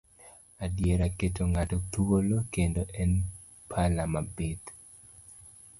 Adiera 0.65 1.07
keto 1.17 1.43
ng'ato 1.51 1.77
thuolo, 1.91 2.37
kendo 2.53 2.81
en 3.01 3.11
pala 3.71 4.03
mabith. 4.13 4.65